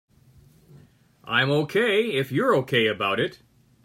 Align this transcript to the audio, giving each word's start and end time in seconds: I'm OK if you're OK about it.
I'm 1.25 1.51
OK 1.51 1.79
if 2.05 2.31
you're 2.31 2.55
OK 2.55 2.87
about 2.87 3.19
it. 3.19 3.43